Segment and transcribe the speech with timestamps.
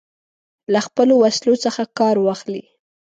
[0.73, 2.63] له خپلو وسلو څخه کار واخلي.